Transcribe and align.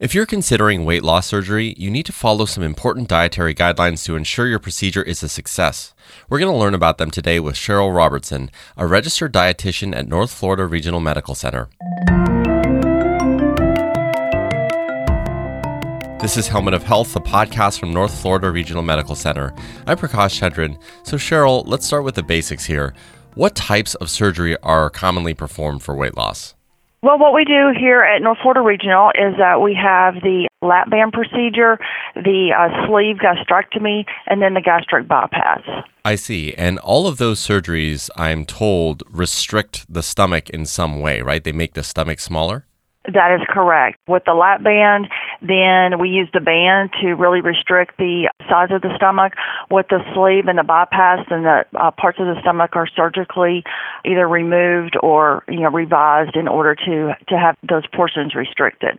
If 0.00 0.14
you're 0.14 0.24
considering 0.24 0.86
weight 0.86 1.02
loss 1.02 1.26
surgery, 1.26 1.74
you 1.76 1.90
need 1.90 2.06
to 2.06 2.12
follow 2.12 2.46
some 2.46 2.64
important 2.64 3.06
dietary 3.06 3.54
guidelines 3.54 4.02
to 4.06 4.16
ensure 4.16 4.46
your 4.46 4.58
procedure 4.58 5.02
is 5.02 5.22
a 5.22 5.28
success. 5.28 5.92
We're 6.30 6.38
going 6.38 6.50
to 6.50 6.56
learn 6.56 6.72
about 6.72 6.96
them 6.96 7.10
today 7.10 7.38
with 7.38 7.54
Cheryl 7.54 7.94
Robertson, 7.94 8.50
a 8.78 8.86
registered 8.86 9.30
dietitian 9.30 9.94
at 9.94 10.08
North 10.08 10.32
Florida 10.32 10.64
Regional 10.64 11.00
Medical 11.00 11.34
Center. 11.34 11.68
This 16.22 16.38
is 16.38 16.48
Helmet 16.48 16.72
of 16.72 16.84
Health, 16.84 17.14
a 17.14 17.20
podcast 17.20 17.78
from 17.78 17.92
North 17.92 18.22
Florida 18.22 18.50
Regional 18.50 18.82
Medical 18.82 19.14
Center. 19.14 19.52
I'm 19.86 19.98
Prakash 19.98 20.40
Chandran. 20.40 20.80
So, 21.06 21.18
Cheryl, 21.18 21.62
let's 21.66 21.84
start 21.84 22.04
with 22.04 22.14
the 22.14 22.22
basics 22.22 22.64
here. 22.64 22.94
What 23.34 23.54
types 23.54 23.94
of 23.96 24.08
surgery 24.08 24.56
are 24.62 24.88
commonly 24.88 25.34
performed 25.34 25.82
for 25.82 25.94
weight 25.94 26.16
loss? 26.16 26.54
Well, 27.02 27.18
what 27.18 27.32
we 27.32 27.44
do 27.44 27.72
here 27.78 28.02
at 28.02 28.20
North 28.20 28.38
Florida 28.42 28.60
Regional 28.60 29.10
is 29.14 29.38
that 29.38 29.62
we 29.62 29.74
have 29.74 30.16
the 30.22 30.48
lap 30.60 30.90
band 30.90 31.14
procedure, 31.14 31.78
the 32.14 32.52
uh, 32.52 32.86
sleeve 32.86 33.16
gastrectomy, 33.16 34.04
and 34.26 34.42
then 34.42 34.52
the 34.52 34.60
gastric 34.60 35.08
bypass. 35.08 35.62
I 36.04 36.16
see. 36.16 36.52
And 36.54 36.78
all 36.80 37.06
of 37.06 37.16
those 37.16 37.40
surgeries, 37.40 38.10
I'm 38.16 38.44
told, 38.44 39.02
restrict 39.08 39.86
the 39.92 40.02
stomach 40.02 40.50
in 40.50 40.66
some 40.66 41.00
way, 41.00 41.22
right? 41.22 41.42
They 41.42 41.52
make 41.52 41.72
the 41.72 41.82
stomach 41.82 42.20
smaller? 42.20 42.66
That 43.06 43.34
is 43.34 43.46
correct. 43.48 43.98
With 44.06 44.24
the 44.26 44.34
lap 44.34 44.62
band, 44.62 45.08
then 45.42 45.98
we 45.98 46.08
use 46.08 46.28
the 46.32 46.40
band 46.40 46.90
to 47.00 47.14
really 47.14 47.40
restrict 47.40 47.96
the 47.98 48.30
size 48.48 48.68
of 48.70 48.82
the 48.82 48.94
stomach. 48.96 49.34
With 49.70 49.86
the 49.88 50.00
sleeve 50.14 50.48
and 50.48 50.58
the 50.58 50.64
bypass, 50.64 51.26
and 51.30 51.44
the 51.44 51.64
uh, 51.74 51.90
parts 51.92 52.18
of 52.18 52.26
the 52.26 52.40
stomach 52.40 52.76
are 52.76 52.86
surgically 52.86 53.64
either 54.04 54.26
removed 54.28 54.96
or 55.02 55.44
you 55.48 55.60
know 55.60 55.70
revised 55.70 56.36
in 56.36 56.48
order 56.48 56.74
to 56.74 57.14
to 57.28 57.38
have 57.38 57.56
those 57.68 57.86
portions 57.94 58.34
restricted. 58.34 58.98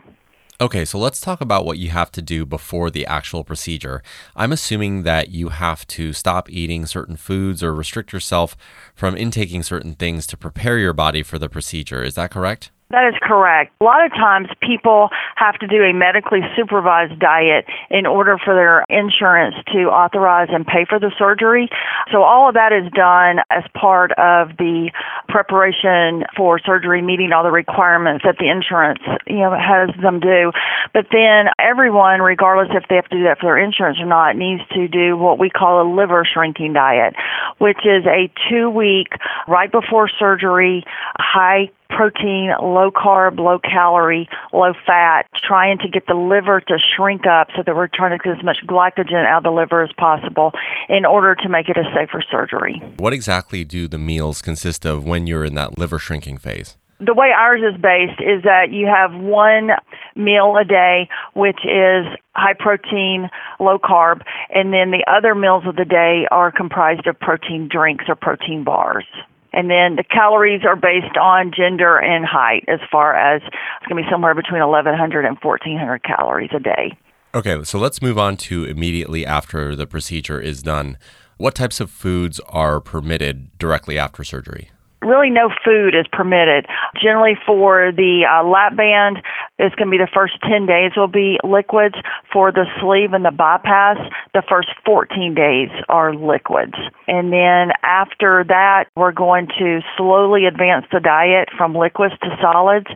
Okay, 0.61 0.85
so 0.85 0.99
let's 0.99 1.19
talk 1.19 1.41
about 1.41 1.65
what 1.65 1.79
you 1.79 1.89
have 1.89 2.11
to 2.11 2.21
do 2.21 2.45
before 2.45 2.91
the 2.91 3.03
actual 3.07 3.43
procedure. 3.43 4.03
I'm 4.35 4.51
assuming 4.51 5.01
that 5.03 5.29
you 5.29 5.49
have 5.49 5.87
to 5.87 6.13
stop 6.13 6.51
eating 6.51 6.85
certain 6.85 7.15
foods 7.15 7.63
or 7.63 7.73
restrict 7.73 8.13
yourself 8.13 8.55
from 8.93 9.17
intaking 9.17 9.63
certain 9.63 9.95
things 9.95 10.27
to 10.27 10.37
prepare 10.37 10.77
your 10.77 10.93
body 10.93 11.23
for 11.23 11.39
the 11.39 11.49
procedure. 11.49 12.03
Is 12.03 12.13
that 12.13 12.29
correct? 12.29 12.69
That 12.91 13.07
is 13.07 13.15
correct. 13.21 13.71
A 13.79 13.83
lot 13.83 14.05
of 14.05 14.11
times 14.11 14.49
people 14.61 15.09
have 15.35 15.55
to 15.59 15.67
do 15.67 15.81
a 15.81 15.93
medically 15.93 16.41
supervised 16.57 17.17
diet 17.19 17.65
in 17.89 18.05
order 18.05 18.37
for 18.37 18.53
their 18.53 18.83
insurance 18.89 19.55
to 19.71 19.87
authorize 19.87 20.49
and 20.51 20.67
pay 20.67 20.85
for 20.87 20.99
the 20.99 21.11
surgery. 21.17 21.69
So 22.11 22.23
all 22.23 22.49
of 22.49 22.55
that 22.55 22.73
is 22.73 22.91
done 22.91 23.39
as 23.49 23.63
part 23.73 24.11
of 24.19 24.57
the 24.57 24.91
preparation 25.29 26.25
for 26.35 26.59
surgery 26.59 27.01
meeting 27.01 27.31
all 27.31 27.43
the 27.43 27.51
requirements 27.51 28.25
that 28.25 28.35
the 28.37 28.49
insurance, 28.51 28.99
you 29.25 29.39
know, 29.39 29.55
has 29.55 29.89
them 30.01 30.19
do. 30.19 30.51
But 30.93 31.07
then 31.11 31.47
everyone, 31.59 32.19
regardless 32.19 32.75
if 32.75 32.89
they 32.89 32.95
have 32.95 33.07
to 33.07 33.17
do 33.17 33.23
that 33.23 33.39
for 33.39 33.47
their 33.47 33.57
insurance 33.57 33.99
or 34.01 34.05
not, 34.05 34.35
needs 34.35 34.63
to 34.75 34.89
do 34.89 35.15
what 35.15 35.39
we 35.39 35.49
call 35.49 35.81
a 35.81 35.87
liver 35.87 36.27
shrinking 36.27 36.73
diet, 36.73 37.15
which 37.57 37.79
is 37.85 38.03
a 38.05 38.27
two 38.49 38.69
week 38.69 39.15
right 39.47 39.71
before 39.71 40.09
surgery 40.19 40.83
high 41.17 41.69
protein, 42.01 42.49
low 42.59 42.89
carb, 42.89 43.37
low 43.37 43.59
calorie, 43.59 44.27
low 44.51 44.73
fat, 44.87 45.27
trying 45.47 45.77
to 45.77 45.87
get 45.87 46.07
the 46.07 46.15
liver 46.15 46.59
to 46.59 46.77
shrink 46.95 47.27
up 47.27 47.49
so 47.55 47.61
that 47.63 47.75
we're 47.75 47.87
trying 47.93 48.17
to 48.17 48.23
get 48.23 48.35
as 48.39 48.43
much 48.43 48.57
glycogen 48.65 49.23
out 49.27 49.37
of 49.37 49.43
the 49.43 49.51
liver 49.51 49.83
as 49.83 49.91
possible 49.99 50.51
in 50.89 51.05
order 51.05 51.35
to 51.35 51.47
make 51.47 51.69
it 51.69 51.77
a 51.77 51.83
safer 51.93 52.23
surgery. 52.31 52.81
What 52.97 53.13
exactly 53.13 53.63
do 53.63 53.87
the 53.87 53.99
meals 53.99 54.41
consist 54.41 54.83
of 54.83 55.05
when 55.05 55.27
you're 55.27 55.45
in 55.45 55.53
that 55.55 55.77
liver 55.77 55.99
shrinking 55.99 56.39
phase? 56.39 56.75
the 57.03 57.15
way 57.15 57.29
ours 57.35 57.61
is 57.67 57.81
based 57.81 58.21
is 58.21 58.43
that 58.43 58.69
you 58.69 58.85
have 58.85 59.11
one 59.19 59.71
meal 60.15 60.55
a 60.55 60.63
day, 60.63 61.09
which 61.33 61.57
is 61.65 62.05
high 62.35 62.53
protein, 62.53 63.27
low 63.59 63.79
carb, 63.79 64.21
and 64.53 64.71
then 64.71 64.91
the 64.91 65.03
other 65.11 65.33
meals 65.33 65.63
of 65.65 65.75
the 65.77 65.85
day 65.85 66.27
are 66.29 66.51
comprised 66.51 67.07
of 67.07 67.19
protein 67.19 67.67
drinks 67.67 68.05
or 68.07 68.13
protein 68.13 68.63
bars. 68.63 69.05
And 69.53 69.69
then 69.69 69.95
the 69.95 70.03
calories 70.03 70.61
are 70.65 70.75
based 70.75 71.17
on 71.19 71.51
gender 71.55 71.97
and 71.97 72.25
height 72.25 72.63
as 72.67 72.79
far 72.91 73.15
as 73.15 73.41
it's 73.43 73.87
going 73.87 74.01
to 74.01 74.07
be 74.07 74.11
somewhere 74.11 74.33
between 74.33 74.61
1100 74.61 75.25
and 75.25 75.37
1400 75.41 76.03
calories 76.03 76.51
a 76.55 76.59
day. 76.59 76.97
Okay, 77.33 77.63
so 77.63 77.79
let's 77.79 78.01
move 78.01 78.17
on 78.17 78.37
to 78.37 78.65
immediately 78.65 79.25
after 79.25 79.75
the 79.75 79.87
procedure 79.87 80.39
is 80.39 80.61
done. 80.61 80.97
What 81.37 81.55
types 81.55 81.79
of 81.79 81.89
foods 81.89 82.39
are 82.47 82.79
permitted 82.79 83.57
directly 83.57 83.97
after 83.97 84.23
surgery? 84.23 84.71
really 85.01 85.29
no 85.29 85.49
food 85.65 85.95
is 85.95 86.05
permitted. 86.11 86.65
Generally, 87.01 87.37
for 87.45 87.91
the 87.91 88.25
uh, 88.29 88.43
lap 88.47 88.75
band, 88.75 89.17
it's 89.61 89.75
going 89.75 89.87
to 89.87 89.91
be 89.91 89.97
the 89.97 90.09
first 90.11 90.33
10 90.41 90.65
days 90.65 90.91
will 90.97 91.07
be 91.07 91.37
liquids. 91.43 91.95
For 92.33 92.51
the 92.51 92.65
sleeve 92.79 93.13
and 93.13 93.23
the 93.23 93.31
bypass, 93.31 93.97
the 94.33 94.41
first 94.49 94.69
14 94.85 95.35
days 95.35 95.69
are 95.87 96.15
liquids. 96.15 96.73
And 97.07 97.31
then 97.31 97.71
after 97.83 98.43
that, 98.47 98.85
we're 98.95 99.11
going 99.11 99.47
to 99.59 99.81
slowly 99.97 100.45
advance 100.45 100.85
the 100.91 100.99
diet 100.99 101.49
from 101.55 101.75
liquids 101.75 102.15
to 102.23 102.37
solids. 102.41 102.87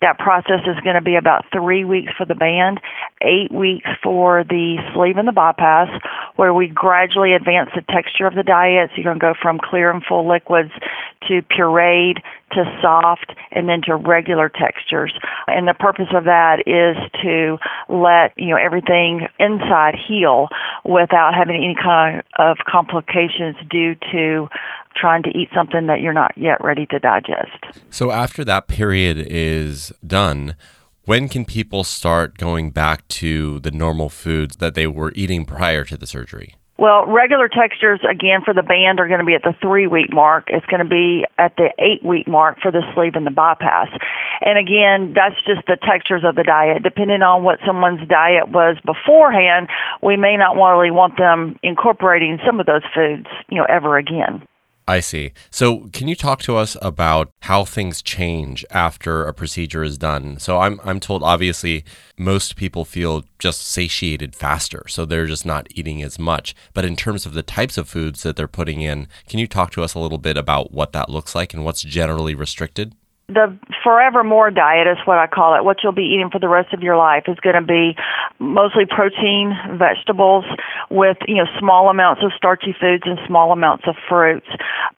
That 0.00 0.18
process 0.18 0.60
is 0.66 0.78
going 0.82 0.96
to 0.96 1.02
be 1.02 1.16
about 1.16 1.44
three 1.52 1.84
weeks 1.84 2.12
for 2.16 2.24
the 2.24 2.34
band, 2.34 2.80
eight 3.20 3.52
weeks 3.52 3.88
for 4.02 4.44
the 4.44 4.78
sleeve 4.94 5.16
and 5.16 5.26
the 5.26 5.32
bypass, 5.32 5.88
where 6.36 6.52
we 6.54 6.68
gradually 6.68 7.34
advance 7.34 7.70
the 7.74 7.82
texture 7.82 8.26
of 8.26 8.34
the 8.34 8.42
diet. 8.42 8.90
So 8.90 8.96
you're 8.96 9.04
going 9.04 9.20
to 9.20 9.20
go 9.20 9.34
from 9.40 9.58
clear 9.58 9.90
and 9.90 10.04
full 10.04 10.28
liquids 10.28 10.72
to 11.28 11.42
pureed 11.42 12.18
to 12.52 12.64
soft 12.80 13.32
and 13.50 13.68
then 13.68 13.82
to 13.82 13.96
regular 13.96 14.48
textures. 14.48 15.12
And 15.46 15.66
the 15.68 15.74
purpose 15.74 16.08
of 16.14 16.24
that 16.24 16.60
is 16.66 16.96
to 17.22 17.58
let, 17.88 18.32
you 18.36 18.50
know, 18.50 18.56
everything 18.56 19.28
inside 19.38 19.94
heal 19.96 20.48
without 20.84 21.34
having 21.34 21.56
any 21.56 21.76
kind 21.80 22.22
of 22.38 22.58
complications 22.66 23.56
due 23.70 23.94
to 24.12 24.48
trying 24.94 25.22
to 25.22 25.30
eat 25.30 25.48
something 25.54 25.86
that 25.86 26.00
you're 26.00 26.12
not 26.12 26.32
yet 26.36 26.62
ready 26.62 26.86
to 26.86 26.98
digest. 26.98 27.64
So 27.90 28.10
after 28.10 28.44
that 28.44 28.68
period 28.68 29.16
is 29.18 29.92
done, 30.06 30.54
when 31.04 31.28
can 31.28 31.44
people 31.44 31.82
start 31.82 32.38
going 32.38 32.70
back 32.70 33.08
to 33.08 33.58
the 33.60 33.70
normal 33.70 34.08
foods 34.08 34.56
that 34.56 34.74
they 34.74 34.86
were 34.86 35.12
eating 35.16 35.44
prior 35.44 35.84
to 35.84 35.96
the 35.96 36.06
surgery? 36.06 36.54
Well, 36.82 37.06
regular 37.06 37.46
textures, 37.46 38.00
again, 38.02 38.42
for 38.44 38.52
the 38.52 38.64
band 38.64 38.98
are 38.98 39.06
going 39.06 39.20
to 39.20 39.24
be 39.24 39.36
at 39.36 39.44
the 39.44 39.54
three 39.62 39.86
week 39.86 40.12
mark. 40.12 40.48
It's 40.48 40.66
going 40.66 40.82
to 40.82 40.88
be 40.88 41.24
at 41.38 41.54
the 41.54 41.70
eight 41.78 42.04
week 42.04 42.26
mark 42.26 42.58
for 42.60 42.72
the 42.72 42.82
sleeve 42.92 43.14
and 43.14 43.24
the 43.24 43.30
bypass. 43.30 43.86
And 44.40 44.58
again, 44.58 45.14
that's 45.14 45.36
just 45.46 45.64
the 45.68 45.78
textures 45.80 46.24
of 46.26 46.34
the 46.34 46.42
diet. 46.42 46.82
Depending 46.82 47.22
on 47.22 47.44
what 47.44 47.60
someone's 47.64 48.02
diet 48.08 48.48
was 48.48 48.78
beforehand, 48.84 49.68
we 50.02 50.16
may 50.16 50.36
not 50.36 50.56
really 50.56 50.90
want 50.90 51.18
them 51.18 51.56
incorporating 51.62 52.40
some 52.44 52.58
of 52.58 52.66
those 52.66 52.82
foods, 52.92 53.28
you 53.48 53.58
know, 53.58 53.66
ever 53.70 53.96
again. 53.96 54.42
I 54.86 54.98
see. 55.00 55.32
So, 55.50 55.88
can 55.92 56.08
you 56.08 56.16
talk 56.16 56.42
to 56.42 56.56
us 56.56 56.76
about 56.82 57.30
how 57.42 57.64
things 57.64 58.02
change 58.02 58.64
after 58.70 59.24
a 59.26 59.32
procedure 59.32 59.84
is 59.84 59.96
done? 59.96 60.38
So, 60.40 60.58
I'm 60.58 60.80
I'm 60.82 60.98
told 60.98 61.22
obviously 61.22 61.84
most 62.18 62.56
people 62.56 62.84
feel 62.84 63.24
just 63.38 63.62
satiated 63.62 64.34
faster, 64.34 64.84
so 64.88 65.04
they're 65.04 65.26
just 65.26 65.46
not 65.46 65.68
eating 65.70 66.02
as 66.02 66.18
much. 66.18 66.54
But 66.74 66.84
in 66.84 66.96
terms 66.96 67.26
of 67.26 67.34
the 67.34 67.42
types 67.42 67.78
of 67.78 67.88
foods 67.88 68.24
that 68.24 68.34
they're 68.34 68.48
putting 68.48 68.80
in, 68.80 69.06
can 69.28 69.38
you 69.38 69.46
talk 69.46 69.70
to 69.72 69.84
us 69.84 69.94
a 69.94 70.00
little 70.00 70.18
bit 70.18 70.36
about 70.36 70.72
what 70.72 70.92
that 70.92 71.08
looks 71.08 71.34
like 71.34 71.54
and 71.54 71.64
what's 71.64 71.82
generally 71.82 72.34
restricted? 72.34 72.94
The 73.28 73.56
forevermore 73.82 74.50
diet 74.50 74.86
is 74.86 74.98
what 75.04 75.18
I 75.18 75.26
call 75.26 75.56
it. 75.56 75.64
What 75.64 75.78
you'll 75.82 75.92
be 75.92 76.12
eating 76.14 76.30
for 76.30 76.38
the 76.38 76.48
rest 76.48 76.72
of 76.74 76.82
your 76.82 76.96
life 76.96 77.24
is 77.28 77.38
going 77.40 77.54
to 77.54 77.62
be 77.62 77.96
mostly 78.38 78.84
protein, 78.86 79.56
vegetables, 79.78 80.44
with 80.90 81.16
you 81.26 81.36
know 81.36 81.46
small 81.58 81.88
amounts 81.88 82.22
of 82.24 82.32
starchy 82.36 82.74
foods 82.78 83.04
and 83.06 83.18
small 83.26 83.52
amounts 83.52 83.84
of 83.86 83.94
fruits. 84.08 84.46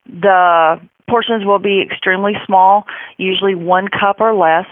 The 0.07 0.79
portions 1.07 1.45
will 1.45 1.59
be 1.59 1.81
extremely 1.81 2.33
small, 2.45 2.85
usually 3.17 3.55
one 3.55 3.87
cup 3.87 4.19
or 4.19 4.33
less, 4.33 4.65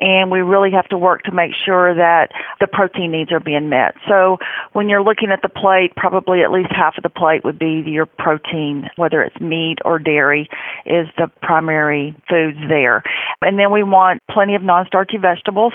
and 0.00 0.30
we 0.30 0.40
really 0.40 0.70
have 0.72 0.88
to 0.88 0.98
work 0.98 1.22
to 1.24 1.32
make 1.32 1.52
sure 1.64 1.94
that 1.94 2.30
the 2.58 2.66
protein 2.66 3.12
needs 3.12 3.30
are 3.32 3.40
being 3.40 3.68
met. 3.68 3.94
So 4.08 4.38
when 4.72 4.88
you're 4.88 5.02
looking 5.02 5.30
at 5.30 5.42
the 5.42 5.48
plate, 5.48 5.94
probably 5.96 6.42
at 6.42 6.50
least 6.50 6.70
half 6.70 6.96
of 6.96 7.02
the 7.02 7.10
plate 7.10 7.44
would 7.44 7.58
be 7.58 7.82
your 7.86 8.06
protein, 8.06 8.88
whether 8.96 9.22
it's 9.22 9.38
meat 9.40 9.78
or 9.84 9.98
dairy 9.98 10.48
is 10.86 11.06
the 11.18 11.30
primary 11.42 12.16
foods 12.28 12.58
there. 12.68 13.02
And 13.42 13.58
then 13.58 13.70
we 13.72 13.82
want 13.82 14.20
plenty 14.30 14.54
of 14.54 14.62
non-starchy 14.62 15.18
vegetables 15.18 15.74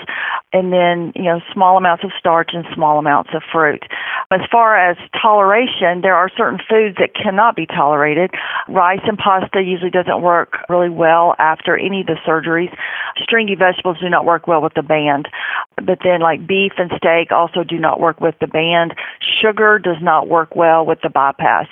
and 0.52 0.72
then, 0.72 1.12
you 1.14 1.24
know, 1.24 1.40
small 1.52 1.76
amounts 1.76 2.04
of 2.04 2.10
starch 2.18 2.50
and 2.52 2.64
small 2.74 2.98
amounts 2.98 3.30
of 3.34 3.42
fruit. 3.52 3.84
As 4.30 4.40
far 4.50 4.76
as 4.76 4.96
toleration, 5.22 6.00
there 6.02 6.16
are 6.16 6.28
certain 6.36 6.58
foods 6.68 6.96
that 6.98 7.14
cannot 7.14 7.54
be 7.54 7.64
tolerated. 7.64 8.32
Rice 8.68 9.00
and 9.04 9.16
pasta 9.16 9.62
usually 9.62 9.90
doesn't 9.90 10.20
work 10.20 10.58
really 10.68 10.88
well 10.88 11.36
after 11.38 11.76
any 11.76 12.00
of 12.00 12.08
the 12.08 12.16
surgeries. 12.26 12.74
Stringy 13.22 13.54
vegetables 13.54 13.98
do 14.00 14.08
not 14.08 14.24
work 14.24 14.48
well 14.48 14.60
with 14.60 14.74
the 14.74 14.82
band. 14.82 15.28
But 15.76 16.00
then 16.02 16.20
like 16.20 16.44
beef 16.44 16.72
and 16.76 16.90
steak 16.96 17.30
also 17.30 17.62
do 17.62 17.78
not 17.78 18.00
work 18.00 18.20
with 18.20 18.34
the 18.40 18.48
band. 18.48 18.94
Sugar 19.40 19.78
does 19.78 20.02
not 20.02 20.28
work 20.28 20.56
well 20.56 20.84
with 20.84 21.00
the 21.02 21.10
bypass. 21.10 21.68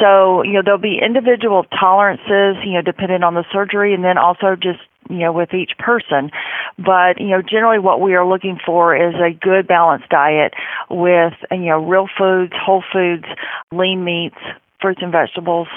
So, 0.00 0.42
you 0.42 0.54
know, 0.54 0.62
there'll 0.64 0.78
be 0.78 1.00
individual 1.02 1.64
tolerances, 1.64 2.56
you 2.64 2.72
know, 2.72 2.82
depending 2.82 3.22
on 3.22 3.34
the 3.34 3.44
surgery 3.52 3.92
and 3.92 4.02
then 4.02 4.16
also 4.16 4.56
just 4.56 4.80
you 5.10 5.18
know, 5.18 5.32
with 5.32 5.52
each 5.52 5.72
person. 5.78 6.30
But, 6.78 7.20
you 7.20 7.28
know, 7.28 7.42
generally 7.42 7.78
what 7.78 8.00
we 8.00 8.14
are 8.14 8.26
looking 8.26 8.58
for 8.64 8.96
is 8.96 9.14
a 9.16 9.32
good 9.32 9.66
balanced 9.66 10.08
diet 10.08 10.54
with, 10.88 11.34
you 11.50 11.58
know, 11.58 11.84
real 11.84 12.08
foods, 12.16 12.52
whole 12.56 12.84
foods, 12.92 13.24
lean 13.72 14.04
meats, 14.04 14.38
fruits 14.80 15.00
and 15.02 15.12
vegetables, 15.12 15.68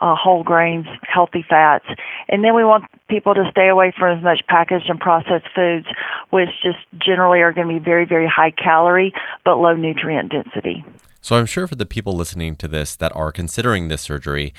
uh, 0.00 0.14
whole 0.14 0.42
grains, 0.42 0.86
healthy 1.02 1.44
fats. 1.48 1.86
And 2.28 2.44
then 2.44 2.54
we 2.54 2.64
want 2.64 2.84
people 3.08 3.34
to 3.34 3.48
stay 3.50 3.68
away 3.68 3.92
from 3.98 4.18
as 4.18 4.24
much 4.24 4.40
packaged 4.48 4.88
and 4.88 5.00
processed 5.00 5.46
foods, 5.54 5.86
which 6.30 6.48
just 6.62 6.78
generally 6.98 7.40
are 7.40 7.52
going 7.52 7.68
to 7.68 7.72
be 7.74 7.84
very, 7.84 8.04
very 8.04 8.28
high 8.28 8.50
calorie 8.50 9.12
but 9.44 9.56
low 9.56 9.74
nutrient 9.74 10.32
density. 10.32 10.84
So 11.20 11.36
I'm 11.36 11.46
sure 11.46 11.66
for 11.66 11.74
the 11.74 11.86
people 11.86 12.12
listening 12.12 12.56
to 12.56 12.68
this 12.68 12.94
that 12.96 13.14
are 13.16 13.32
considering 13.32 13.88
this 13.88 14.02
surgery, 14.02 14.54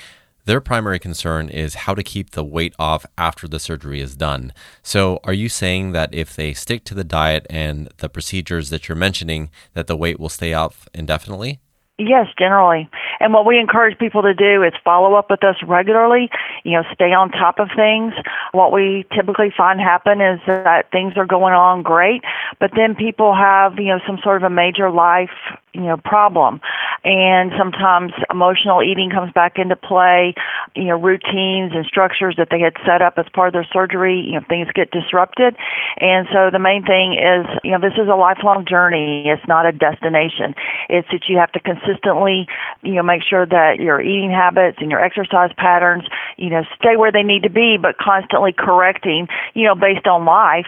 their 0.48 0.62
primary 0.62 0.98
concern 0.98 1.50
is 1.50 1.74
how 1.84 1.94
to 1.94 2.02
keep 2.02 2.30
the 2.30 2.42
weight 2.42 2.74
off 2.78 3.04
after 3.18 3.46
the 3.46 3.60
surgery 3.60 4.00
is 4.00 4.16
done. 4.16 4.50
So, 4.82 5.20
are 5.24 5.34
you 5.34 5.50
saying 5.50 5.92
that 5.92 6.08
if 6.14 6.34
they 6.34 6.54
stick 6.54 6.84
to 6.84 6.94
the 6.94 7.04
diet 7.04 7.46
and 7.50 7.90
the 7.98 8.08
procedures 8.08 8.70
that 8.70 8.88
you're 8.88 8.96
mentioning, 8.96 9.50
that 9.74 9.88
the 9.88 9.96
weight 9.96 10.18
will 10.18 10.30
stay 10.30 10.54
off 10.54 10.88
indefinitely? 10.94 11.60
Yes, 11.98 12.28
generally. 12.38 12.88
And 13.20 13.34
what 13.34 13.44
we 13.44 13.58
encourage 13.58 13.98
people 13.98 14.22
to 14.22 14.32
do 14.32 14.62
is 14.62 14.72
follow 14.82 15.14
up 15.14 15.28
with 15.28 15.44
us 15.44 15.56
regularly, 15.66 16.30
you 16.64 16.72
know, 16.72 16.84
stay 16.94 17.12
on 17.12 17.30
top 17.30 17.58
of 17.58 17.68
things. 17.76 18.14
What 18.52 18.72
we 18.72 19.06
typically 19.14 19.52
find 19.56 19.80
happen 19.80 20.20
is 20.20 20.40
that 20.46 20.90
things 20.90 21.14
are 21.16 21.26
going 21.26 21.54
on 21.54 21.82
great, 21.82 22.22
but 22.60 22.70
then 22.74 22.94
people 22.94 23.34
have, 23.34 23.78
you 23.78 23.86
know, 23.86 24.00
some 24.06 24.18
sort 24.22 24.36
of 24.38 24.42
a 24.44 24.54
major 24.54 24.90
life 24.90 25.30
you 25.78 25.84
know 25.84 25.96
problem. 25.96 26.60
And 27.04 27.52
sometimes 27.56 28.12
emotional 28.30 28.82
eating 28.82 29.10
comes 29.10 29.32
back 29.32 29.58
into 29.58 29.76
play 29.76 30.34
you 30.74 30.84
know 30.84 30.98
routines 30.98 31.72
and 31.74 31.86
structures 31.86 32.34
that 32.38 32.48
they 32.50 32.60
had 32.60 32.74
set 32.84 33.00
up 33.00 33.14
as 33.16 33.26
part 33.32 33.48
of 33.48 33.52
their 33.52 33.68
surgery 33.72 34.20
you 34.20 34.34
know 34.34 34.44
things 34.48 34.68
get 34.74 34.90
disrupted. 34.90 35.56
And 35.98 36.26
so 36.32 36.50
the 36.50 36.58
main 36.58 36.84
thing 36.84 37.14
is 37.14 37.46
you 37.62 37.72
know 37.72 37.80
this 37.80 37.94
is 37.94 38.08
a 38.08 38.16
lifelong 38.16 38.66
journey. 38.66 39.24
It's 39.26 39.46
not 39.46 39.66
a 39.66 39.72
destination. 39.72 40.54
It's 40.88 41.08
that 41.12 41.28
you 41.28 41.38
have 41.38 41.52
to 41.52 41.60
consistently 41.60 42.48
you 42.82 42.94
know 42.94 43.02
make 43.02 43.22
sure 43.22 43.46
that 43.46 43.78
your 43.78 44.00
eating 44.00 44.30
habits 44.30 44.78
and 44.80 44.90
your 44.90 45.02
exercise 45.02 45.52
patterns 45.56 46.04
you 46.36 46.50
know 46.50 46.62
stay 46.80 46.96
where 46.96 47.12
they 47.12 47.22
need 47.22 47.44
to 47.44 47.50
be 47.50 47.76
but 47.80 47.98
constantly 48.38 48.52
correcting 48.52 49.26
you 49.54 49.64
know 49.64 49.74
based 49.74 50.06
on 50.06 50.24
life 50.24 50.66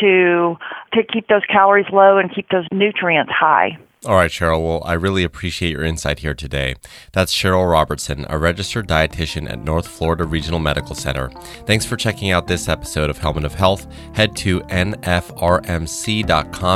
to 0.00 0.56
to 0.92 1.02
keep 1.02 1.26
those 1.28 1.42
calories 1.50 1.86
low 1.92 2.18
and 2.18 2.34
keep 2.34 2.48
those 2.50 2.66
nutrients 2.72 3.32
high 3.32 3.78
all 4.06 4.14
right, 4.14 4.30
Cheryl. 4.30 4.62
Well, 4.62 4.80
I 4.84 4.92
really 4.92 5.24
appreciate 5.24 5.72
your 5.72 5.82
insight 5.82 6.20
here 6.20 6.34
today. 6.34 6.76
That's 7.12 7.34
Cheryl 7.34 7.68
Robertson, 7.68 8.26
a 8.28 8.38
registered 8.38 8.86
dietitian 8.86 9.50
at 9.50 9.58
North 9.58 9.88
Florida 9.88 10.24
Regional 10.24 10.60
Medical 10.60 10.94
Center. 10.94 11.30
Thanks 11.66 11.84
for 11.84 11.96
checking 11.96 12.30
out 12.30 12.46
this 12.46 12.68
episode 12.68 13.10
of 13.10 13.18
Helmet 13.18 13.44
of 13.44 13.54
Health. 13.54 13.88
Head 14.14 14.36
to 14.36 14.60
nfrmc.com 14.60 15.22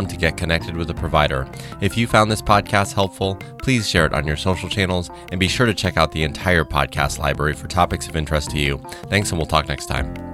to 0.09 0.17
get 0.17 0.37
connected 0.37 0.77
with 0.77 0.91
a 0.91 0.95
provider. 0.95 1.49
If 1.81 1.97
you 1.97 2.09
found 2.09 2.29
this 2.29 2.43
podcast 2.43 2.95
helpful, 2.95 3.37
please 3.59 3.89
share 3.89 4.07
it 4.07 4.15
on 4.15 4.27
your 4.27 4.37
social 4.37 4.69
channels 4.69 5.09
and 5.31 5.39
be 5.39 5.47
sure 5.47 5.67
to 5.67 5.75
check 5.75 5.97
out 5.97 6.11
the 6.11 6.25
entire 6.25 6.65
podcast 6.65 7.21
library 7.21 7.55
for 7.55 7.69
topics 7.69 8.09
of 8.09 8.17
interest 8.17 8.51
to 8.51 8.59
you. 8.59 8.79
Thanks, 9.05 9.31
and 9.31 9.39
we'll 9.39 9.47
talk 9.47 9.69
next 9.69 9.87
time. 9.87 10.32